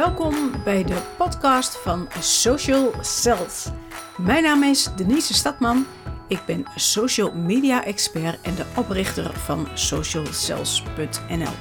Welkom 0.00 0.62
bij 0.64 0.84
de 0.84 1.02
podcast 1.16 1.76
van 1.76 2.08
Social 2.20 2.92
Cells. 3.00 3.68
Mijn 4.16 4.42
naam 4.42 4.62
is 4.62 4.88
Denise 4.96 5.34
Stadman. 5.34 5.86
Ik 6.28 6.40
ben 6.46 6.66
social 6.74 7.32
media 7.32 7.84
expert 7.84 8.40
en 8.40 8.54
de 8.54 8.64
oprichter 8.76 9.32
van 9.34 9.68
socialcells.nl. 9.74 11.52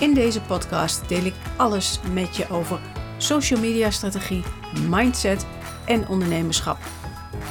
In 0.00 0.14
deze 0.14 0.40
podcast 0.40 1.08
deel 1.08 1.24
ik 1.24 1.34
alles 1.56 2.00
met 2.12 2.36
je 2.36 2.48
over 2.48 2.80
social 3.16 3.60
media 3.60 3.90
strategie, 3.90 4.42
mindset 4.88 5.46
en 5.86 6.08
ondernemerschap. 6.08 6.78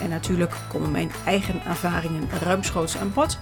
En 0.02 0.10
natuurlijk 0.10 0.54
komen 0.70 0.92
mijn 0.92 1.12
eigen 1.26 1.66
ervaringen 1.66 2.30
ruimschoots 2.42 2.98
aan 2.98 3.14
bod. 3.14 3.38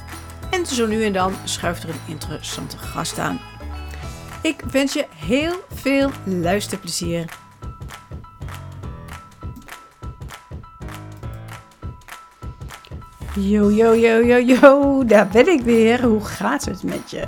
En 0.51 0.65
zo 0.65 0.87
nu 0.87 1.05
en 1.05 1.13
dan 1.13 1.33
schuift 1.43 1.83
er 1.83 1.89
een 1.89 2.01
interessante 2.05 2.77
gast 2.77 3.19
aan. 3.19 3.39
Ik 4.41 4.61
wens 4.71 4.93
je 4.93 5.05
heel 5.15 5.63
veel 5.73 6.11
luisterplezier. 6.23 7.25
Yo, 13.35 13.71
yo, 13.71 13.95
yo, 13.95 14.25
yo, 14.25 14.37
yo, 14.37 15.05
daar 15.05 15.27
ben 15.27 15.47
ik 15.47 15.61
weer. 15.61 16.03
Hoe 16.03 16.25
gaat 16.25 16.65
het 16.65 16.83
met 16.83 17.11
je? 17.11 17.27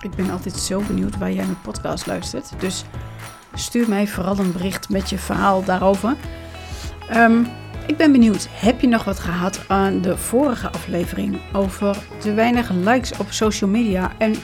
Ik 0.00 0.10
ben 0.14 0.30
altijd 0.30 0.54
zo 0.54 0.80
benieuwd 0.86 1.18
waar 1.18 1.32
jij 1.32 1.44
mijn 1.44 1.60
podcast 1.62 2.06
luistert. 2.06 2.52
Dus 2.58 2.84
stuur 3.54 3.88
mij 3.88 4.06
vooral 4.06 4.38
een 4.38 4.52
bericht 4.52 4.88
met 4.88 5.10
je 5.10 5.18
verhaal 5.18 5.64
daarover. 5.64 6.16
Um, 7.14 7.46
ik 7.86 7.96
ben 7.96 8.12
benieuwd, 8.12 8.48
heb 8.50 8.80
je 8.80 8.86
nog 8.86 9.04
wat 9.04 9.18
gehad 9.18 9.60
aan 9.68 10.00
de 10.00 10.16
vorige 10.16 10.70
aflevering 10.70 11.40
over 11.52 11.96
te 12.18 12.34
weinig 12.34 12.70
likes 12.70 13.16
op 13.18 13.32
social 13.32 13.70
media 13.70 14.12
en 14.18 14.34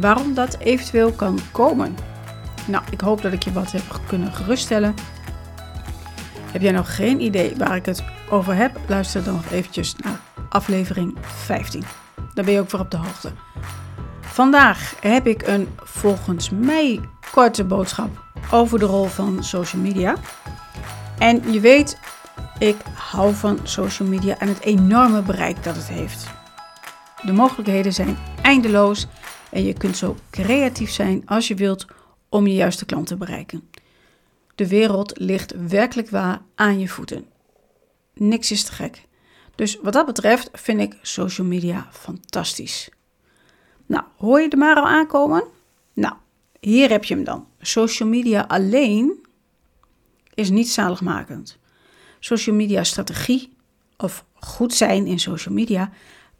waarom 0.00 0.34
dat 0.34 0.58
eventueel 0.58 1.12
kan 1.12 1.38
komen? 1.52 1.96
Nou, 2.66 2.84
ik 2.90 3.00
hoop 3.00 3.22
dat 3.22 3.32
ik 3.32 3.42
je 3.42 3.52
wat 3.52 3.72
heb 3.72 3.82
kunnen 4.06 4.32
geruststellen. 4.32 4.94
Heb 6.52 6.62
jij 6.62 6.72
nog 6.72 6.94
geen 6.96 7.20
idee 7.20 7.54
waar 7.56 7.76
ik 7.76 7.86
het 7.86 8.04
over 8.30 8.54
heb? 8.54 8.78
Luister 8.86 9.24
dan 9.24 9.34
nog 9.34 9.50
eventjes 9.50 9.94
naar 9.96 10.20
aflevering 10.48 11.16
15. 11.20 11.84
Daar 12.34 12.44
ben 12.44 12.54
je 12.54 12.60
ook 12.60 12.70
voor 12.70 12.80
op 12.80 12.90
de 12.90 12.96
hoogte. 12.96 13.32
Vandaag 14.20 14.94
heb 15.00 15.26
ik 15.26 15.46
een 15.46 15.68
volgens 15.76 16.50
mij 16.50 17.00
korte 17.32 17.64
boodschap 17.64 18.24
over 18.50 18.78
de 18.78 18.84
rol 18.84 19.04
van 19.04 19.44
social 19.44 19.82
media. 19.82 20.14
En 21.18 21.52
je 21.52 21.60
weet, 21.60 21.98
ik 22.58 22.76
hou 22.94 23.34
van 23.34 23.58
social 23.62 24.08
media 24.08 24.38
en 24.38 24.48
het 24.48 24.60
enorme 24.60 25.22
bereik 25.22 25.64
dat 25.64 25.76
het 25.76 25.88
heeft. 25.88 26.26
De 27.22 27.32
mogelijkheden 27.32 27.92
zijn 27.92 28.18
eindeloos 28.42 29.06
en 29.52 29.64
je 29.64 29.72
kunt 29.72 29.96
zo 29.96 30.16
creatief 30.30 30.90
zijn 30.90 31.22
als 31.26 31.48
je 31.48 31.54
wilt 31.54 31.86
om 32.28 32.46
je 32.46 32.54
juiste 32.54 32.84
klant 32.84 33.06
te 33.06 33.16
bereiken. 33.16 33.70
De 34.54 34.68
wereld 34.68 35.18
ligt 35.18 35.68
werkelijk 35.68 36.10
waar 36.10 36.42
aan 36.54 36.78
je 36.78 36.88
voeten. 36.88 37.26
Niks 38.14 38.50
is 38.50 38.64
te 38.64 38.72
gek. 38.72 39.06
Dus 39.54 39.78
wat 39.82 39.92
dat 39.92 40.06
betreft 40.06 40.50
vind 40.52 40.80
ik 40.80 40.98
social 41.02 41.46
media 41.46 41.88
fantastisch. 41.90 42.88
Nou, 43.86 44.04
hoor 44.16 44.40
je 44.40 44.48
de 44.48 44.56
maar 44.56 44.76
al 44.76 44.86
aankomen? 44.86 45.44
Nou, 45.92 46.14
hier 46.60 46.90
heb 46.90 47.04
je 47.04 47.14
hem 47.14 47.24
dan. 47.24 47.46
Social 47.60 48.08
media 48.08 48.44
alleen 48.48 49.26
is 50.34 50.50
niet 50.50 50.70
zaligmakend. 50.70 51.58
Social 52.20 52.56
media 52.56 52.84
strategie 52.84 53.52
of 53.96 54.24
goed 54.34 54.74
zijn 54.74 55.06
in 55.06 55.20
social 55.20 55.54
media 55.54 55.90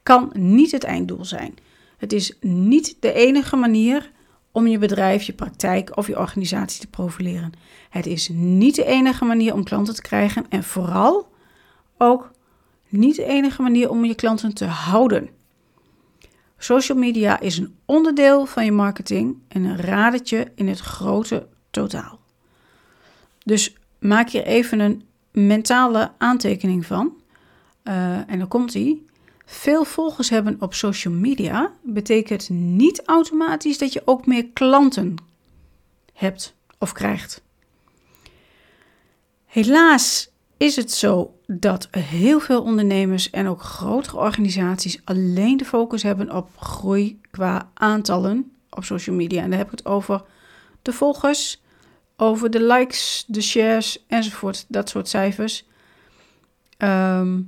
kan 0.02 0.30
niet 0.32 0.70
het 0.70 0.84
einddoel 0.84 1.24
zijn. 1.24 1.54
Het 2.02 2.12
is 2.12 2.32
niet 2.40 2.96
de 3.00 3.12
enige 3.12 3.56
manier 3.56 4.10
om 4.50 4.66
je 4.66 4.78
bedrijf, 4.78 5.22
je 5.22 5.32
praktijk 5.32 5.96
of 5.96 6.06
je 6.06 6.18
organisatie 6.18 6.80
te 6.80 6.86
profileren. 6.86 7.52
Het 7.90 8.06
is 8.06 8.28
niet 8.32 8.74
de 8.74 8.84
enige 8.84 9.24
manier 9.24 9.54
om 9.54 9.64
klanten 9.64 9.94
te 9.94 10.02
krijgen 10.02 10.44
en 10.48 10.64
vooral 10.64 11.28
ook 11.98 12.30
niet 12.88 13.16
de 13.16 13.24
enige 13.24 13.62
manier 13.62 13.90
om 13.90 14.04
je 14.04 14.14
klanten 14.14 14.54
te 14.54 14.64
houden. 14.64 15.28
Social 16.58 16.98
media 16.98 17.40
is 17.40 17.58
een 17.58 17.74
onderdeel 17.84 18.46
van 18.46 18.64
je 18.64 18.72
marketing 18.72 19.36
en 19.48 19.64
een 19.64 19.76
radertje 19.76 20.52
in 20.54 20.68
het 20.68 20.80
grote 20.80 21.46
totaal. 21.70 22.20
Dus 23.44 23.76
maak 23.98 24.30
hier 24.30 24.44
even 24.44 24.80
een 24.80 25.02
mentale 25.32 26.12
aantekening 26.18 26.86
van. 26.86 27.12
Uh, 27.84 28.30
en 28.30 28.38
dan 28.38 28.48
komt 28.48 28.72
hij. 28.74 29.02
Veel 29.44 29.84
volgers 29.84 30.30
hebben 30.30 30.56
op 30.60 30.74
social 30.74 31.14
media 31.14 31.72
betekent 31.82 32.48
niet 32.50 33.02
automatisch 33.04 33.78
dat 33.78 33.92
je 33.92 34.02
ook 34.04 34.26
meer 34.26 34.46
klanten 34.52 35.14
hebt 36.12 36.54
of 36.78 36.92
krijgt. 36.92 37.42
Helaas 39.46 40.30
is 40.56 40.76
het 40.76 40.92
zo 40.92 41.34
dat 41.46 41.88
heel 41.90 42.40
veel 42.40 42.62
ondernemers 42.62 43.30
en 43.30 43.46
ook 43.46 43.62
grotere 43.62 44.16
organisaties 44.16 45.00
alleen 45.04 45.56
de 45.56 45.64
focus 45.64 46.02
hebben 46.02 46.34
op 46.34 46.48
groei 46.58 47.20
qua 47.30 47.70
aantallen 47.74 48.52
op 48.70 48.84
social 48.84 49.16
media. 49.16 49.42
En 49.42 49.48
daar 49.50 49.58
heb 49.58 49.72
ik 49.72 49.78
het 49.78 49.86
over 49.86 50.24
de 50.82 50.92
volgers, 50.92 51.62
over 52.16 52.50
de 52.50 52.62
likes, 52.62 53.24
de 53.26 53.42
shares 53.42 54.04
enzovoort, 54.06 54.64
dat 54.68 54.88
soort 54.88 55.08
cijfers. 55.08 55.66
Ehm, 56.76 57.40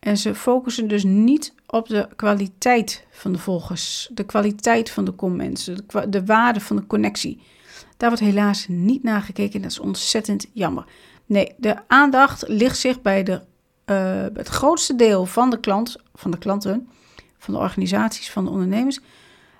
en 0.00 0.16
ze 0.16 0.34
focussen 0.34 0.88
dus 0.88 1.04
niet 1.04 1.54
op 1.66 1.88
de 1.88 2.08
kwaliteit 2.16 3.06
van 3.10 3.32
de 3.32 3.38
volgers, 3.38 4.10
de 4.12 4.24
kwaliteit 4.24 4.90
van 4.90 5.04
de 5.04 5.14
comments, 5.14 5.64
de, 5.64 6.08
de 6.08 6.24
waarde 6.24 6.60
van 6.60 6.76
de 6.76 6.86
connectie. 6.86 7.42
Daar 7.96 8.08
wordt 8.08 8.24
helaas 8.24 8.66
niet 8.68 9.02
naar 9.02 9.22
gekeken 9.22 9.54
en 9.54 9.62
dat 9.62 9.70
is 9.70 9.78
ontzettend 9.78 10.46
jammer. 10.52 10.84
Nee, 11.26 11.54
de 11.56 11.76
aandacht 11.86 12.48
ligt 12.48 12.78
zich 12.78 13.02
bij 13.02 13.22
de, 13.22 13.40
uh, 13.86 14.26
het 14.34 14.48
grootste 14.48 14.96
deel 14.96 15.26
van 15.26 15.50
de 15.50 15.60
klant, 15.60 15.96
van 16.14 16.30
de 16.30 16.38
klanten, 16.38 16.88
van 17.38 17.54
de 17.54 17.60
organisaties, 17.60 18.30
van 18.30 18.44
de 18.44 18.50
ondernemers, 18.50 19.00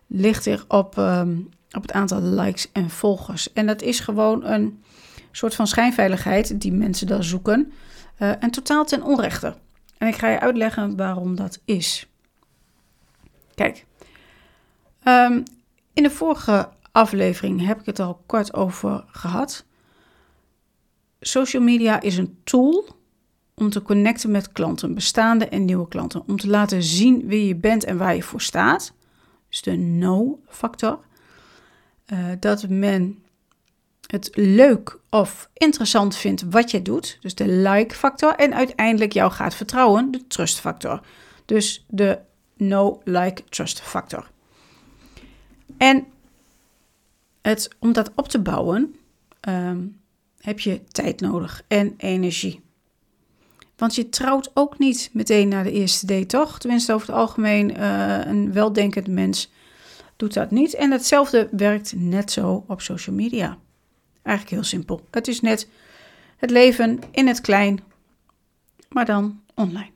ligt 0.06 0.46
er 0.46 0.64
op 0.68 0.98
ehm, 0.98 1.36
op 1.72 1.82
het 1.82 1.92
aantal 1.92 2.22
likes 2.22 2.72
en 2.72 2.90
volgers. 2.90 3.52
En 3.52 3.66
dat 3.66 3.82
is 3.82 4.00
gewoon 4.00 4.44
een 4.44 4.82
soort 5.32 5.54
van 5.54 5.66
schijnveiligheid 5.66 6.60
die 6.60 6.72
mensen 6.72 7.06
dan 7.06 7.24
zoeken. 7.24 7.72
Uh, 8.18 8.42
en 8.42 8.50
totaal 8.50 8.84
ten 8.84 9.02
onrechte. 9.02 9.54
En 10.00 10.08
ik 10.08 10.16
ga 10.16 10.28
je 10.28 10.40
uitleggen 10.40 10.96
waarom 10.96 11.36
dat 11.36 11.60
is. 11.64 12.08
Kijk, 13.54 13.86
um, 15.04 15.42
in 15.92 16.02
de 16.02 16.10
vorige 16.10 16.68
aflevering 16.92 17.66
heb 17.66 17.80
ik 17.80 17.86
het 17.86 17.98
al 17.98 18.22
kort 18.26 18.54
over 18.54 19.04
gehad. 19.06 19.64
Social 21.20 21.62
media 21.62 22.00
is 22.00 22.18
een 22.18 22.38
tool 22.44 22.88
om 23.54 23.70
te 23.70 23.82
connecten 23.82 24.30
met 24.30 24.52
klanten, 24.52 24.94
bestaande 24.94 25.48
en 25.48 25.64
nieuwe 25.64 25.88
klanten. 25.88 26.22
Om 26.26 26.36
te 26.36 26.48
laten 26.48 26.82
zien 26.82 27.26
wie 27.26 27.46
je 27.46 27.56
bent 27.56 27.84
en 27.84 27.98
waar 27.98 28.14
je 28.14 28.22
voor 28.22 28.40
staat. 28.40 28.92
Dus 29.48 29.62
de 29.62 29.76
no-factor. 29.76 30.98
Eh, 32.06 32.18
dat 32.38 32.68
men 32.68 33.22
het 34.10 34.30
leuk 34.34 34.98
of 35.10 35.50
interessant 35.52 36.16
vindt 36.16 36.42
wat 36.50 36.70
je 36.70 36.82
doet, 36.82 37.18
dus 37.20 37.34
de 37.34 37.48
like-factor, 37.48 38.34
en 38.34 38.54
uiteindelijk 38.54 39.12
jou 39.12 39.32
gaat 39.32 39.54
vertrouwen, 39.54 40.10
de 40.10 40.26
trust-factor. 40.26 41.00
Dus 41.44 41.84
de 41.88 42.18
no-like-trust-factor. 42.56 44.30
En 45.76 46.06
het, 47.42 47.68
om 47.78 47.92
dat 47.92 48.10
op 48.14 48.28
te 48.28 48.40
bouwen, 48.40 48.94
ehm, 49.40 49.86
heb 50.40 50.60
je 50.60 50.84
tijd 50.84 51.20
nodig 51.20 51.62
en 51.68 51.94
energie. 51.96 52.60
Want 53.76 53.94
je 53.94 54.08
trouwt 54.08 54.50
ook 54.54 54.78
niet 54.78 55.10
meteen 55.12 55.48
na 55.48 55.62
de 55.62 55.72
eerste 55.72 56.06
date, 56.06 56.26
toch? 56.26 56.58
Tenminste, 56.58 56.92
over 56.92 57.06
het 57.06 57.16
algemeen, 57.16 57.70
uh, 57.70 58.18
een 58.24 58.52
weldenkend 58.52 59.06
mens 59.06 59.50
doet 60.16 60.34
dat 60.34 60.50
niet. 60.50 60.74
En 60.74 60.90
hetzelfde 60.90 61.48
werkt 61.50 61.92
net 61.96 62.32
zo 62.32 62.64
op 62.66 62.80
social 62.80 63.16
media. 63.16 63.58
Eigenlijk 64.22 64.56
heel 64.56 64.64
simpel. 64.64 65.06
Het 65.10 65.28
is 65.28 65.40
net 65.40 65.68
het 66.36 66.50
leven 66.50 67.00
in 67.10 67.26
het 67.26 67.40
klein, 67.40 67.80
maar 68.88 69.04
dan 69.04 69.40
online. 69.54 69.90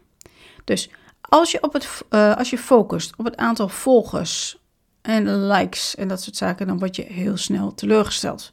Dus 0.64 0.90
als 1.20 1.50
je, 1.50 1.62
op 1.62 1.72
het, 1.72 2.02
uh, 2.10 2.36
als 2.36 2.50
je 2.50 2.58
focust 2.58 3.16
op 3.16 3.24
het 3.24 3.36
aantal 3.36 3.68
volgers 3.68 4.58
en 5.02 5.46
likes 5.46 5.94
en 5.94 6.08
dat 6.08 6.22
soort 6.22 6.36
zaken, 6.36 6.66
dan 6.66 6.78
word 6.78 6.96
je 6.96 7.02
heel 7.02 7.36
snel 7.36 7.74
teleurgesteld. 7.74 8.52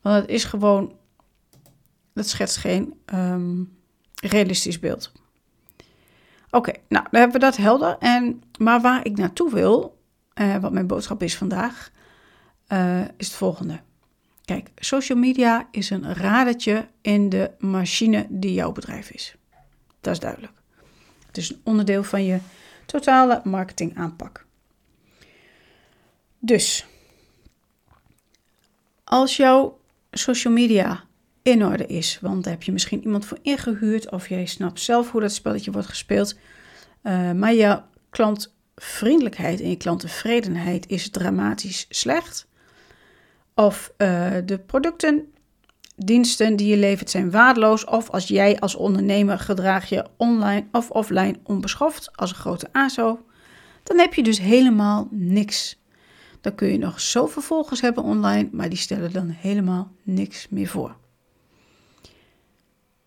Want 0.00 0.20
het 0.20 0.30
is 0.30 0.44
gewoon, 0.44 0.96
dat 2.12 2.28
schetst 2.28 2.56
geen 2.56 3.00
um, 3.14 3.78
realistisch 4.14 4.78
beeld. 4.78 5.12
Oké, 6.50 6.72
nou, 6.88 7.06
dan 7.10 7.20
hebben 7.20 7.40
we 7.40 7.46
dat 7.46 7.56
helder. 7.56 7.96
En, 7.98 8.42
maar 8.58 8.80
waar 8.80 9.06
ik 9.06 9.16
naartoe 9.16 9.50
wil, 9.50 9.98
uh, 10.34 10.56
wat 10.56 10.72
mijn 10.72 10.86
boodschap 10.86 11.22
is 11.22 11.36
vandaag, 11.36 11.90
uh, 12.68 13.00
is 13.00 13.26
het 13.26 13.36
volgende. 13.36 13.80
Kijk, 14.44 14.70
social 14.76 15.18
media 15.18 15.68
is 15.70 15.90
een 15.90 16.14
radertje 16.14 16.88
in 17.00 17.28
de 17.28 17.50
machine 17.58 18.26
die 18.28 18.52
jouw 18.52 18.72
bedrijf 18.72 19.10
is. 19.10 19.34
Dat 20.00 20.12
is 20.12 20.20
duidelijk. 20.20 20.52
Het 21.26 21.36
is 21.36 21.50
een 21.50 21.60
onderdeel 21.64 22.04
van 22.04 22.24
je 22.24 22.38
totale 22.86 23.40
marketingaanpak. 23.44 24.46
Dus, 26.38 26.86
Als 29.04 29.36
jouw 29.36 29.78
social 30.10 30.52
media 30.52 31.04
in 31.42 31.64
orde 31.64 31.86
is, 31.86 32.18
want 32.20 32.44
daar 32.44 32.52
heb 32.52 32.62
je 32.62 32.72
misschien 32.72 33.02
iemand 33.02 33.24
voor 33.24 33.38
ingehuurd 33.42 34.10
of 34.10 34.28
jij 34.28 34.46
snapt 34.46 34.80
zelf 34.80 35.10
hoe 35.10 35.20
dat 35.20 35.32
spelletje 35.32 35.70
wordt 35.70 35.88
gespeeld, 35.88 36.34
uh, 37.02 37.32
maar 37.32 37.54
je 37.54 37.80
klantvriendelijkheid 38.10 39.60
en 39.60 39.68
je 39.68 39.76
klanttevredenheid 39.76 40.88
is 40.88 41.10
dramatisch 41.10 41.86
slecht, 41.88 42.46
of 43.54 43.92
uh, 43.98 44.30
de 44.44 44.58
producten, 44.66 45.32
diensten 45.96 46.56
die 46.56 46.68
je 46.68 46.76
levert 46.76 47.10
zijn 47.10 47.30
waardeloos, 47.30 47.84
of 47.84 48.10
als 48.10 48.28
jij 48.28 48.60
als 48.60 48.74
ondernemer 48.74 49.38
gedraag 49.38 49.88
je 49.88 50.06
online 50.16 50.66
of 50.72 50.90
offline 50.90 51.36
onbeschoft 51.42 52.16
als 52.16 52.30
een 52.30 52.36
grote 52.36 52.68
ASO, 52.72 53.24
dan 53.82 53.98
heb 53.98 54.14
je 54.14 54.22
dus 54.22 54.38
helemaal 54.38 55.08
niks. 55.10 55.82
Dan 56.40 56.54
kun 56.54 56.68
je 56.68 56.78
nog 56.78 57.00
zoveel 57.00 57.42
volgers 57.42 57.80
hebben 57.80 58.02
online, 58.02 58.48
maar 58.52 58.68
die 58.68 58.78
stellen 58.78 59.12
dan 59.12 59.28
helemaal 59.28 59.92
niks 60.02 60.46
meer 60.50 60.68
voor. 60.68 60.96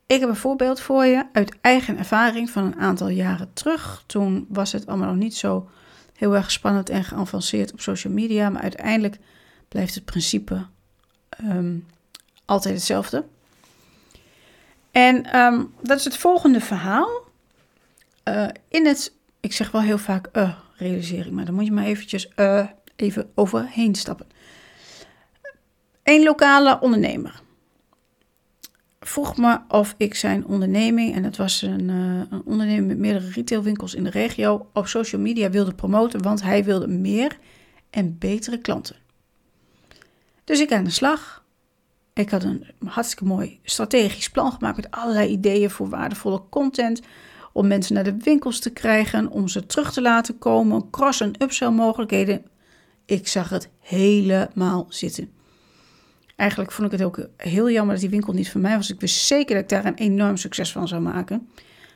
Ik 0.08 0.20
heb 0.20 0.30
een 0.30 0.36
voorbeeld 0.36 0.80
voor 0.80 1.06
je 1.06 1.26
uit 1.32 1.58
eigen 1.62 1.98
ervaring 1.98 2.50
van 2.50 2.64
een 2.64 2.76
aantal 2.76 3.08
jaren 3.08 3.54
terug. 3.54 4.04
Toen 4.06 4.46
was 4.50 4.72
het 4.72 4.88
allemaal 4.88 5.08
nog 5.08 5.18
niet 5.18 5.36
zo 5.36 5.70
heel 6.14 6.36
erg 6.36 6.52
spannend 6.52 6.90
en 6.90 7.04
geavanceerd 7.04 7.74
op 7.74 7.82
social 7.82 8.14
media, 8.14 8.50
maar 8.50 8.62
uiteindelijk 8.62 9.18
blijft 9.68 9.96
het 9.96 10.06
principe 10.06 10.66
um, 11.44 11.86
altijd 12.46 12.76
hetzelfde. 12.76 13.26
En 14.92 15.38
um, 15.38 15.74
dat 15.82 15.98
is 15.98 16.04
het 16.04 16.18
volgende 16.18 16.60
verhaal. 16.60 17.10
Uh, 18.28 18.48
in 18.68 18.86
het, 18.86 19.14
ik 19.40 19.54
zeg 19.54 19.72
wel 19.72 19.82
heel 19.82 19.98
vaak 19.98 20.30
uh, 20.34 20.58
realisering, 20.76 21.36
maar 21.36 21.46
dan 21.46 21.54
moet 21.54 21.66
je 21.66 21.72
maar 21.72 21.86
eventjes 21.86 22.32
uh, 22.36 22.68
even 22.96 23.32
overheen 23.36 23.96
stappen. 23.96 24.28
Een 26.04 26.24
lokale 26.24 26.80
ondernemer 26.80 27.42
vroeg 29.00 29.38
me 29.38 29.60
of 29.68 29.96
ik 29.98 30.16
zijn 30.16 30.46
onderneming, 30.46 31.16
en 31.16 31.24
het 31.24 31.38
was 31.38 31.62
een, 31.62 31.90
uh, 31.90 32.22
een 32.30 32.42
onderneming 32.46 32.88
met 32.88 32.98
meerdere 32.98 33.30
retailwinkels 33.30 33.94
in 33.94 34.04
de 34.04 34.10
regio, 34.10 34.70
op 34.74 34.88
social 34.88 35.22
media 35.22 35.50
wilde 35.50 35.74
promoten, 35.74 36.22
want 36.22 36.42
hij 36.42 36.64
wilde 36.64 36.88
meer 36.88 37.38
en 37.90 38.18
betere 38.18 38.58
klanten. 38.58 38.96
Dus 40.48 40.60
ik 40.60 40.72
aan 40.72 40.84
de 40.84 40.90
slag. 40.90 41.44
Ik 42.14 42.30
had 42.30 42.44
een 42.44 42.66
hartstikke 42.86 43.26
mooi 43.26 43.60
strategisch 43.64 44.30
plan 44.30 44.52
gemaakt 44.52 44.76
met 44.76 44.92
allerlei 44.92 45.30
ideeën 45.30 45.70
voor 45.70 45.90
waardevolle 45.90 46.42
content. 46.50 47.02
Om 47.54 47.68
mensen 47.68 47.94
naar 47.94 48.04
de 48.04 48.18
winkels 48.18 48.60
te 48.60 48.70
krijgen, 48.70 49.30
om 49.30 49.48
ze 49.48 49.66
terug 49.66 49.94
te 49.94 50.02
laten 50.02 50.38
komen, 50.38 50.90
cross- 50.90 51.22
en 51.22 51.42
upsell 51.42 51.70
mogelijkheden. 51.70 52.46
Ik 53.06 53.28
zag 53.28 53.50
het 53.50 53.70
helemaal 53.80 54.86
zitten. 54.90 55.32
Eigenlijk 56.36 56.72
vond 56.72 56.94
ik 56.94 57.00
het 57.00 57.08
ook 57.08 57.28
heel 57.38 57.70
jammer 57.70 57.94
dat 57.94 58.02
die 58.02 58.10
winkel 58.10 58.34
niet 58.34 58.52
van 58.52 58.62
mij 58.62 58.76
was. 58.76 58.90
Ik 58.90 59.00
wist 59.00 59.26
zeker 59.26 59.56
dat 59.56 59.64
ik 59.64 59.70
daar 59.70 59.86
een 59.86 59.96
enorm 59.96 60.38
succes 60.38 60.72
van 60.72 60.88
zou 60.88 61.02
maken. 61.02 61.50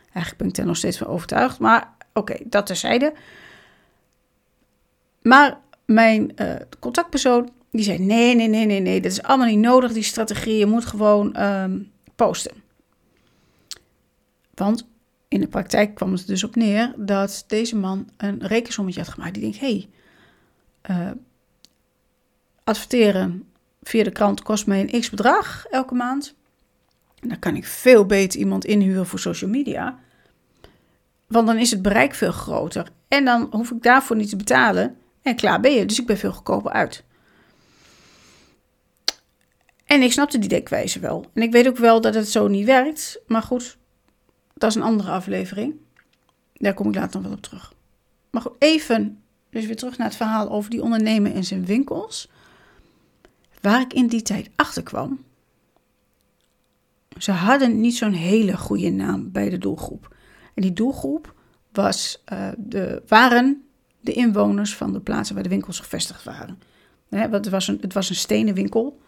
Eigenlijk 0.03 0.37
ben 0.37 0.47
ik 0.47 0.57
er 0.57 0.65
nog 0.65 0.77
steeds 0.77 0.97
van 0.97 1.07
overtuigd. 1.07 1.59
Maar 1.59 1.93
oké, 2.13 2.35
dat 2.45 2.65
terzijde. 2.65 3.13
Maar 5.21 5.57
mijn 5.85 6.31
uh, 6.35 6.55
contactpersoon 6.79 7.49
die 7.71 7.83
zei: 7.83 7.99
nee, 7.99 8.35
nee, 8.35 8.47
nee, 8.47 8.65
nee, 8.65 8.79
nee, 8.79 9.01
dat 9.01 9.11
is 9.11 9.23
allemaal 9.23 9.47
niet 9.47 9.59
nodig, 9.59 9.93
die 9.93 10.03
strategie. 10.03 10.57
Je 10.57 10.65
moet 10.65 10.85
gewoon 10.85 11.41
um, 11.41 11.91
posten. 12.15 12.51
Want 14.53 14.87
in 15.27 15.39
de 15.39 15.47
praktijk 15.47 15.95
kwam 15.95 16.11
het 16.11 16.27
dus 16.27 16.43
op 16.43 16.55
neer 16.55 16.93
dat 16.97 17.43
deze 17.47 17.75
man 17.75 18.09
een 18.17 18.47
rekensommetje 18.47 19.01
had 19.01 19.09
gemaakt. 19.09 19.33
Die 19.33 19.43
denkt: 19.43 19.59
hé, 19.59 19.87
hey, 20.81 21.05
uh, 21.05 21.11
adverteren 22.63 23.43
via 23.83 24.03
de 24.03 24.11
krant 24.11 24.41
kost 24.41 24.67
mij 24.67 24.79
een 24.81 24.99
x 24.99 25.09
bedrag 25.09 25.65
elke 25.65 25.93
maand. 25.93 26.35
Dan 27.19 27.39
kan 27.39 27.55
ik 27.55 27.65
veel 27.65 28.05
beter 28.05 28.39
iemand 28.39 28.65
inhuren 28.65 29.05
voor 29.05 29.19
social 29.19 29.49
media. 29.49 29.99
Want 31.27 31.47
dan 31.47 31.57
is 31.57 31.71
het 31.71 31.81
bereik 31.81 32.13
veel 32.13 32.31
groter. 32.31 32.91
En 33.07 33.25
dan 33.25 33.47
hoef 33.51 33.71
ik 33.71 33.83
daarvoor 33.83 34.15
niet 34.15 34.29
te 34.29 34.35
betalen. 34.35 34.97
En 35.21 35.35
klaar 35.35 35.59
ben 35.59 35.71
je. 35.73 35.85
Dus 35.85 35.99
ik 35.99 36.05
ben 36.05 36.17
veel 36.17 36.31
goedkoper 36.31 36.71
uit. 36.71 37.03
En 39.91 40.01
ik 40.01 40.11
snapte 40.11 40.39
die 40.39 40.49
denkwijze 40.49 40.99
wel. 40.99 41.25
En 41.33 41.41
ik 41.41 41.51
weet 41.51 41.67
ook 41.67 41.77
wel 41.77 42.01
dat 42.01 42.13
het 42.13 42.29
zo 42.29 42.47
niet 42.47 42.65
werkt. 42.65 43.19
Maar 43.27 43.41
goed, 43.41 43.77
dat 44.53 44.69
is 44.69 44.75
een 44.75 44.81
andere 44.81 45.11
aflevering. 45.11 45.75
Daar 46.53 46.73
kom 46.73 46.87
ik 46.87 46.95
later 46.95 47.13
nog 47.13 47.23
wel 47.23 47.37
op 47.37 47.41
terug. 47.41 47.73
Maar 48.29 48.41
goed, 48.41 48.55
even 48.59 49.21
dus 49.49 49.65
weer 49.65 49.75
terug 49.75 49.97
naar 49.97 50.07
het 50.07 50.15
verhaal 50.15 50.49
over 50.49 50.69
die 50.69 50.81
ondernemer 50.81 51.35
en 51.35 51.43
zijn 51.43 51.65
winkels. 51.65 52.29
Waar 53.61 53.81
ik 53.81 53.93
in 53.93 54.07
die 54.07 54.21
tijd 54.21 54.49
achter 54.55 54.83
kwam. 54.83 55.23
Ze 57.17 57.31
hadden 57.31 57.81
niet 57.81 57.95
zo'n 57.95 58.13
hele 58.13 58.57
goede 58.57 58.89
naam 58.89 59.31
bij 59.31 59.49
de 59.49 59.57
doelgroep. 59.57 60.15
En 60.53 60.61
die 60.61 60.73
doelgroep 60.73 61.33
was, 61.71 62.23
uh, 62.33 62.47
de, 62.57 63.03
waren 63.07 63.63
de 63.99 64.13
inwoners 64.13 64.75
van 64.75 64.93
de 64.93 64.99
plaatsen 64.99 65.35
waar 65.35 65.43
de 65.43 65.49
winkels 65.49 65.79
gevestigd 65.79 66.23
waren. 66.23 66.59
het, 67.09 67.49
was 67.49 67.67
een, 67.67 67.77
het 67.81 67.93
was 67.93 68.09
een 68.09 68.15
stenen 68.15 68.53
winkel. 68.53 68.99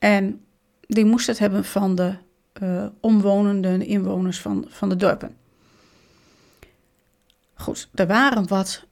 En 0.00 0.44
die 0.80 1.04
moest 1.04 1.26
het 1.26 1.38
hebben 1.38 1.64
van 1.64 1.94
de 1.94 2.14
uh, 2.62 2.86
omwonenden, 3.00 3.86
inwoners 3.86 4.40
van, 4.40 4.66
van 4.68 4.88
de 4.88 4.96
dorpen. 4.96 5.36
Goed, 7.54 7.88
er 7.94 8.06
waren 8.06 8.48
wat 8.48 8.84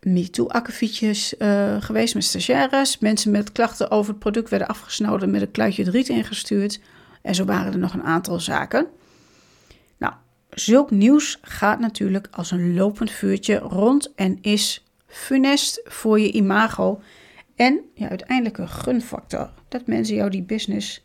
MeToo-akkefietjes 0.00 1.34
uh, 1.38 1.76
geweest 1.82 2.14
met 2.14 2.24
stagiaires. 2.24 2.98
Mensen 2.98 3.30
met 3.30 3.52
klachten 3.52 3.90
over 3.90 4.10
het 4.10 4.18
product 4.18 4.50
werden 4.50 4.68
afgesnoten 4.68 5.30
met 5.30 5.40
een 5.40 5.50
kluitje 5.50 5.90
riet 5.90 6.08
ingestuurd. 6.08 6.80
En 7.22 7.34
zo 7.34 7.44
waren 7.44 7.72
er 7.72 7.78
nog 7.78 7.94
een 7.94 8.02
aantal 8.02 8.40
zaken. 8.40 8.86
Nou, 9.98 10.12
zulk 10.50 10.90
nieuws 10.90 11.38
gaat 11.42 11.80
natuurlijk 11.80 12.28
als 12.30 12.50
een 12.50 12.74
lopend 12.74 13.10
vuurtje 13.10 13.58
rond 13.58 14.14
en 14.14 14.38
is 14.40 14.84
funest 15.06 15.80
voor 15.84 16.20
je 16.20 16.32
imago. 16.32 17.00
En 17.56 17.80
ja, 17.94 18.08
uiteindelijk 18.08 18.58
een 18.58 18.68
gunfactor. 18.68 19.52
Dat 19.68 19.86
mensen 19.86 20.14
jou 20.16 20.30
die 20.30 20.42
business 20.42 21.04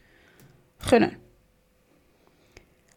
gunnen. 0.78 1.18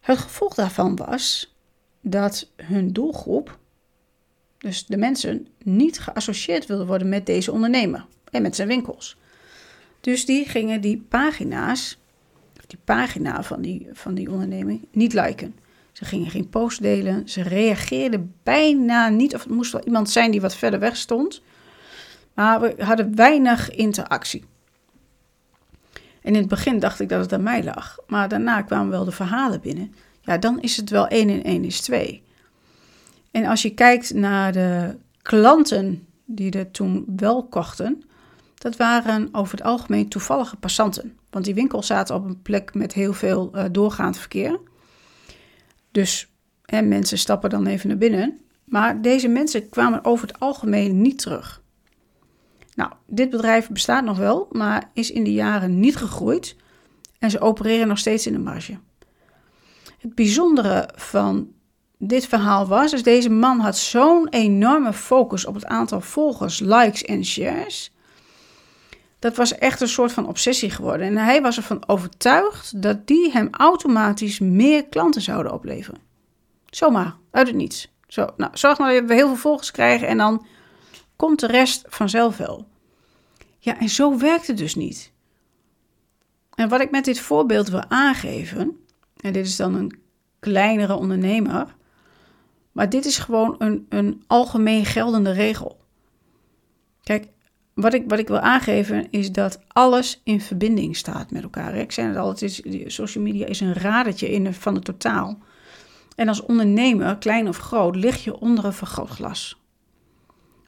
Het 0.00 0.18
gevolg 0.18 0.54
daarvan 0.54 0.96
was 0.96 1.54
dat 2.00 2.50
hun 2.56 2.92
doelgroep 2.92 3.58
dus 4.58 4.86
de 4.86 4.96
mensen 4.96 5.46
niet 5.62 5.98
geassocieerd 5.98 6.66
wilden 6.66 6.86
worden 6.86 7.08
met 7.08 7.26
deze 7.26 7.52
ondernemer 7.52 8.06
en 8.30 8.42
met 8.42 8.56
zijn 8.56 8.68
winkels. 8.68 9.16
Dus 10.00 10.26
die 10.26 10.48
gingen 10.48 10.80
die 10.80 11.04
pagina's, 11.08 11.98
die 12.66 12.78
pagina 12.84 13.42
van 13.42 13.62
die, 13.62 13.88
van 13.92 14.14
die 14.14 14.30
onderneming, 14.30 14.86
niet 14.90 15.12
liken. 15.12 15.54
Ze 15.92 16.04
gingen 16.04 16.30
geen 16.30 16.48
post 16.48 16.82
delen. 16.82 17.28
Ze 17.28 17.42
reageerden 17.42 18.34
bijna 18.42 19.08
niet. 19.08 19.34
Of 19.34 19.42
het 19.42 19.52
moest 19.52 19.72
wel 19.72 19.84
iemand 19.84 20.10
zijn 20.10 20.30
die 20.30 20.40
wat 20.40 20.56
verder 20.56 20.80
weg 20.80 20.96
stond. 20.96 21.42
Maar 22.34 22.60
we 22.60 22.84
hadden 22.84 23.16
weinig 23.16 23.70
interactie. 23.70 24.44
En 26.22 26.32
in 26.32 26.34
het 26.34 26.48
begin 26.48 26.78
dacht 26.78 27.00
ik 27.00 27.08
dat 27.08 27.20
het 27.20 27.32
aan 27.32 27.42
mij 27.42 27.64
lag. 27.64 27.98
Maar 28.06 28.28
daarna 28.28 28.62
kwamen 28.62 28.90
wel 28.90 29.04
de 29.04 29.12
verhalen 29.12 29.60
binnen. 29.60 29.94
Ja, 30.20 30.38
dan 30.38 30.60
is 30.60 30.76
het 30.76 30.90
wel 30.90 31.08
1 31.08 31.28
in 31.28 31.42
1 31.42 31.64
is 31.64 31.80
2. 31.80 32.22
En 33.30 33.46
als 33.46 33.62
je 33.62 33.74
kijkt 33.74 34.14
naar 34.14 34.52
de 34.52 34.96
klanten 35.22 36.06
die 36.24 36.50
er 36.50 36.70
toen 36.70 37.04
wel 37.16 37.46
kochten, 37.46 38.02
dat 38.54 38.76
waren 38.76 39.28
over 39.32 39.56
het 39.56 39.66
algemeen 39.66 40.08
toevallige 40.08 40.56
passanten. 40.56 41.18
Want 41.30 41.44
die 41.44 41.54
winkels 41.54 41.86
zaten 41.86 42.14
op 42.14 42.24
een 42.24 42.42
plek 42.42 42.74
met 42.74 42.92
heel 42.92 43.12
veel 43.12 43.50
uh, 43.54 43.64
doorgaand 43.70 44.18
verkeer. 44.18 44.60
Dus 45.90 46.28
hè, 46.64 46.82
mensen 46.82 47.18
stappen 47.18 47.50
dan 47.50 47.66
even 47.66 47.88
naar 47.88 47.98
binnen. 47.98 48.40
Maar 48.64 49.02
deze 49.02 49.28
mensen 49.28 49.68
kwamen 49.68 50.04
over 50.04 50.26
het 50.26 50.40
algemeen 50.40 51.02
niet 51.02 51.18
terug. 51.18 51.62
Nou, 52.74 52.92
dit 53.06 53.30
bedrijf 53.30 53.68
bestaat 53.68 54.04
nog 54.04 54.18
wel, 54.18 54.48
maar 54.50 54.90
is 54.92 55.10
in 55.10 55.24
de 55.24 55.32
jaren 55.32 55.80
niet 55.80 55.96
gegroeid. 55.96 56.56
En 57.18 57.30
ze 57.30 57.40
opereren 57.40 57.88
nog 57.88 57.98
steeds 57.98 58.26
in 58.26 58.32
de 58.32 58.38
marge. 58.38 58.78
Het 59.98 60.14
bijzondere 60.14 60.88
van 60.94 61.52
dit 61.98 62.26
verhaal 62.26 62.66
was. 62.66 62.90
Dus 62.90 63.02
deze 63.02 63.30
man 63.30 63.60
had 63.60 63.76
zo'n 63.76 64.28
enorme 64.28 64.92
focus 64.92 65.46
op 65.46 65.54
het 65.54 65.66
aantal 65.66 66.00
volgers, 66.00 66.60
likes 66.60 67.04
en 67.04 67.24
shares. 67.24 67.92
Dat 69.18 69.36
was 69.36 69.54
echt 69.54 69.80
een 69.80 69.88
soort 69.88 70.12
van 70.12 70.28
obsessie 70.28 70.70
geworden. 70.70 71.06
En 71.06 71.16
hij 71.16 71.42
was 71.42 71.56
ervan 71.56 71.82
overtuigd 71.86 72.82
dat 72.82 73.06
die 73.06 73.30
hem 73.30 73.48
automatisch 73.50 74.38
meer 74.38 74.86
klanten 74.86 75.22
zouden 75.22 75.52
opleveren. 75.52 76.00
Zomaar, 76.66 77.16
uit 77.30 77.46
het 77.46 77.56
niets. 77.56 77.92
Zo, 78.06 78.26
nou, 78.36 78.50
zorg 78.54 78.78
maar 78.78 78.94
dat 78.94 79.04
we 79.04 79.14
heel 79.14 79.26
veel 79.26 79.36
volgers 79.36 79.70
krijgen 79.70 80.08
en 80.08 80.18
dan 80.18 80.46
komt 81.16 81.40
de 81.40 81.46
rest 81.46 81.84
vanzelf 81.88 82.36
wel. 82.36 82.66
Ja, 83.58 83.78
en 83.80 83.88
zo 83.88 84.18
werkt 84.18 84.46
het 84.46 84.56
dus 84.56 84.74
niet. 84.74 85.12
En 86.54 86.68
wat 86.68 86.80
ik 86.80 86.90
met 86.90 87.04
dit 87.04 87.20
voorbeeld 87.20 87.68
wil 87.68 87.84
aangeven, 87.88 88.84
en 89.20 89.32
dit 89.32 89.46
is 89.46 89.56
dan 89.56 89.74
een 89.74 89.98
kleinere 90.40 90.94
ondernemer, 90.94 91.74
maar 92.72 92.88
dit 92.88 93.04
is 93.04 93.18
gewoon 93.18 93.54
een, 93.58 93.86
een 93.88 94.22
algemeen 94.26 94.84
geldende 94.84 95.32
regel. 95.32 95.80
Kijk, 97.02 97.28
wat 97.74 97.94
ik, 97.94 98.04
wat 98.08 98.18
ik 98.18 98.28
wil 98.28 98.38
aangeven 98.38 99.10
is 99.10 99.32
dat 99.32 99.60
alles 99.68 100.20
in 100.24 100.40
verbinding 100.40 100.96
staat 100.96 101.30
met 101.30 101.42
elkaar. 101.42 101.74
Ik 101.74 101.92
zei 101.92 102.08
het 102.08 102.16
al, 102.16 102.28
het 102.28 102.42
is, 102.42 102.62
social 102.86 103.24
media 103.24 103.46
is 103.46 103.60
een 103.60 103.74
radertje 103.74 104.30
in 104.30 104.54
van 104.54 104.74
het 104.74 104.84
totaal. 104.84 105.38
En 106.14 106.28
als 106.28 106.42
ondernemer, 106.42 107.16
klein 107.18 107.48
of 107.48 107.58
groot, 107.58 107.96
lig 107.96 108.24
je 108.24 108.38
onder 108.40 108.64
een 108.64 108.72
vergrootglas. 108.72 109.63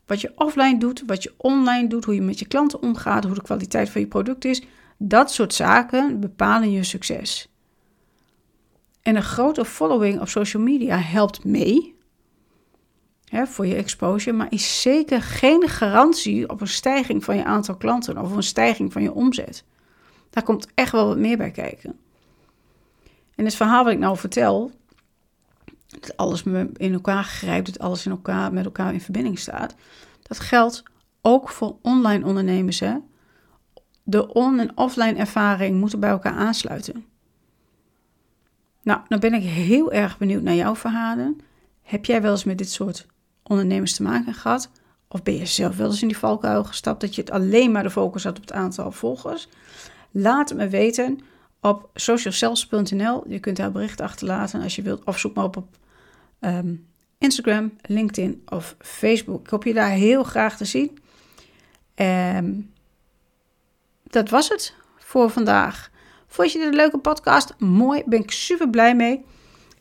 Wat 0.07 0.21
je 0.21 0.33
offline 0.35 0.79
doet, 0.79 1.03
wat 1.07 1.23
je 1.23 1.35
online 1.37 1.89
doet, 1.89 2.05
hoe 2.05 2.15
je 2.15 2.23
met 2.23 2.39
je 2.39 2.47
klanten 2.47 2.83
omgaat, 2.83 3.25
hoe 3.25 3.35
de 3.35 3.43
kwaliteit 3.43 3.91
van 3.91 4.01
je 4.01 4.07
product 4.07 4.45
is, 4.45 4.63
dat 4.99 5.33
soort 5.33 5.55
zaken 5.55 6.21
bepalen 6.21 6.71
je 6.71 6.85
succes. 6.85 7.49
En 9.03 9.17
een 9.17 9.23
grote 9.23 9.65
following 9.65 10.21
op 10.21 10.29
social 10.29 10.63
media 10.63 10.99
helpt 10.99 11.45
mee 11.45 11.95
hè, 13.25 13.47
voor 13.47 13.67
je 13.67 13.75
exposure, 13.75 14.37
maar 14.37 14.47
is 14.51 14.81
zeker 14.81 15.23
geen 15.23 15.69
garantie 15.69 16.49
op 16.49 16.61
een 16.61 16.69
stijging 16.69 17.25
van 17.25 17.37
je 17.37 17.45
aantal 17.45 17.77
klanten 17.77 18.19
of 18.19 18.33
een 18.33 18.43
stijging 18.43 18.93
van 18.93 19.03
je 19.03 19.13
omzet. 19.13 19.65
Daar 20.31 20.43
komt 20.43 20.69
echt 20.75 20.93
wel 20.93 21.07
wat 21.07 21.19
meer 21.19 21.37
bij 21.37 21.51
kijken. 21.51 21.99
En 23.35 23.45
het 23.45 23.55
verhaal 23.55 23.85
wat 23.85 23.93
ik 23.93 23.99
nou 23.99 24.17
vertel, 24.17 24.71
dat 26.01 26.17
alles 26.17 26.43
in 26.77 26.93
elkaar 26.93 27.25
grijpt, 27.25 27.67
dat 27.67 27.79
alles 27.79 28.05
in 28.05 28.11
elkaar, 28.11 28.53
met 28.53 28.65
elkaar 28.65 28.93
in 28.93 29.01
verbinding 29.01 29.39
staat, 29.39 29.75
dat 30.23 30.41
geldt 30.41 30.83
ook 31.21 31.49
voor 31.49 31.77
online 31.83 32.25
ondernemers. 32.25 32.81
Hè? 32.81 32.97
De 34.03 34.33
on- 34.33 34.59
en 34.59 34.77
offline 34.77 35.15
ervaring 35.15 35.81
moeten 35.81 36.01
bij 36.01 36.11
elkaar 36.11 36.35
aansluiten. 36.35 37.05
Nou, 38.83 39.01
dan 39.09 39.21
ben 39.21 39.35
ik 39.35 39.43
heel 39.43 39.93
erg 39.93 40.19
benieuwd 40.19 40.43
naar 40.43 40.55
jouw 40.55 40.77
verhalen. 40.77 41.41
Heb 41.83 42.05
jij 42.05 42.23
wel 42.23 42.31
eens 42.31 42.45
met 42.45 42.59
dit 42.59 42.71
soort 42.71 43.07
ondernemers 43.43 43.95
te 43.95 44.03
maken 44.03 44.35
gehad? 44.35 44.71
Of 45.09 45.23
ben 45.23 45.35
je 45.35 45.47
zelf 45.47 45.77
wel 45.77 45.87
eens 45.87 46.03
in 46.03 46.09
die 46.09 46.19
valkuil 46.19 46.65
gestapt 46.65 47.01
dat 47.01 47.15
je 47.15 47.21
het 47.21 47.31
alleen 47.31 47.73
maar 47.73 47.83
de 47.83 47.91
focus 47.91 48.25
had 48.25 48.37
op 48.37 48.43
het 48.43 48.53
aantal 48.53 48.93
volgers? 48.93 49.49
Laat 50.11 50.49
het 50.49 50.59
me 50.59 50.69
weten 50.69 51.21
op 51.61 51.91
socialcells.nl. 51.95 53.25
Je 53.29 53.39
kunt 53.39 53.57
daar 53.57 53.73
bericht 53.73 54.01
achterlaten 54.01 54.63
als 54.63 54.77
je 54.77 54.83
wilt. 54.83 55.05
Of 55.05 55.19
zoek 55.19 55.35
maar 55.35 55.45
op 55.45 55.57
op 55.57 55.69
ehm, 56.47 56.75
Instagram, 57.19 57.73
LinkedIn 57.83 58.43
of 58.47 58.77
Facebook. 58.79 59.41
Ik 59.41 59.51
hoop 59.51 59.65
je 59.65 59.75
daar 59.75 59.91
heel 59.91 60.23
graag 60.23 60.57
te 60.57 60.65
zien. 60.65 60.99
Um, 61.95 62.73
dat 64.03 64.29
was 64.31 64.49
het 64.49 64.75
voor 64.99 65.31
vandaag. 65.31 65.91
Vond 66.27 66.53
je 66.53 66.59
dit 66.59 66.67
een 66.67 66.75
leuke 66.75 66.99
podcast? 66.99 67.55
Mooi, 67.59 68.03
ben 68.07 68.21
ik 68.21 68.31
super 68.31 68.71
blij 68.71 68.97
mee. 68.97 69.25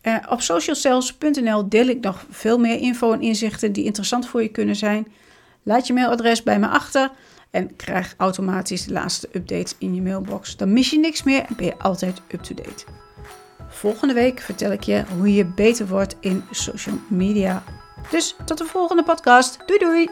Uh, 0.02 0.18
op 0.30 0.42
socialcells.nl 0.42 1.70
deel 1.70 1.88
ik 1.88 2.00
nog 2.00 2.26
veel 2.30 2.60
meer 2.60 2.80
info 2.80 3.12
en 3.12 3.22
inzichten 3.22 3.72
die 3.72 3.84
interessant 3.84 4.28
voor 4.28 4.42
je 4.42 4.50
kunnen 4.50 4.76
zijn. 4.76 5.08
Laat 5.64 5.88
je 5.88 5.94
mailadres 5.94 6.44
bij 6.44 6.60
me 6.60 6.68
achter 6.68 7.12
en 7.52 7.76
krijg 7.76 8.14
automatisch 8.18 8.86
de 8.86 8.94
laatste 8.94 9.30
updates 9.32 9.76
in 9.78 9.96
je 9.96 10.02
mailbox. 10.02 10.58
Dan 10.58 10.74
mis 10.74 10.90
je 10.90 11.00
niks 11.00 11.24
meer 11.24 11.44
en 11.44 11.56
ben 11.56 11.66
je 11.66 11.78
altijd 11.78 12.22
up-to-date. 12.28 13.05
Volgende 13.76 14.14
week 14.14 14.40
vertel 14.40 14.72
ik 14.72 14.84
je 14.84 15.04
hoe 15.18 15.34
je 15.34 15.46
beter 15.46 15.88
wordt 15.88 16.16
in 16.20 16.44
social 16.52 16.96
media. 17.08 17.64
Dus 18.12 18.36
tot 18.46 18.58
de 18.58 18.66
volgende 18.66 19.04
podcast. 19.04 19.58
Doei 19.66 19.80
doei! 19.80 20.10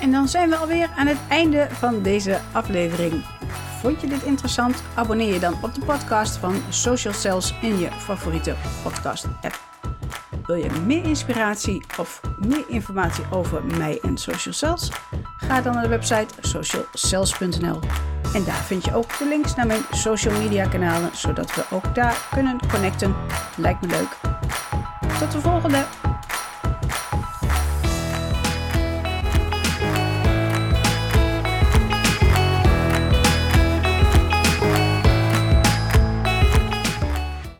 En 0.00 0.10
dan 0.10 0.28
zijn 0.28 0.48
we 0.48 0.56
alweer 0.56 0.90
aan 0.96 1.06
het 1.06 1.18
einde 1.28 1.68
van 1.70 2.02
deze 2.02 2.40
aflevering. 2.52 3.24
Vond 3.80 4.00
je 4.00 4.06
dit 4.06 4.22
interessant? 4.22 4.82
Abonneer 4.94 5.32
je 5.32 5.40
dan 5.40 5.54
op 5.62 5.74
de 5.74 5.84
podcast 5.84 6.36
van 6.36 6.54
Social 6.68 7.14
Cells 7.14 7.54
in 7.62 7.78
je 7.78 7.90
favoriete 7.90 8.54
podcast 8.82 9.24
app. 9.24 9.68
Wil 10.46 10.56
je 10.56 10.70
meer 10.86 11.04
inspiratie 11.04 11.84
of 11.98 12.20
meer 12.46 12.64
informatie 12.68 13.24
over 13.30 13.64
mij 13.64 13.98
en 14.02 14.18
Social 14.18 14.54
Cells? 14.54 14.90
Ga 15.36 15.60
dan 15.60 15.74
naar 15.74 15.82
de 15.82 15.88
website 15.88 16.34
socialcells.nl. 16.40 17.80
En 18.34 18.44
daar 18.44 18.62
vind 18.64 18.84
je 18.84 18.94
ook 18.94 19.18
de 19.18 19.28
links 19.28 19.54
naar 19.54 19.66
mijn 19.66 19.82
social 19.90 20.38
media 20.38 20.68
kanalen, 20.68 21.10
zodat 21.16 21.54
we 21.54 21.64
ook 21.70 21.94
daar 21.94 22.28
kunnen 22.34 22.58
connecten. 22.72 23.14
Lijkt 23.56 23.80
me 23.80 23.86
leuk. 23.86 24.16
Tot 25.18 25.32
de 25.32 25.40
volgende! 25.40 26.09